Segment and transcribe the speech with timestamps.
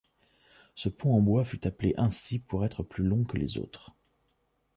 [0.73, 3.93] Ce pont en bois fut appelé ainsi pour être plus long que les autres.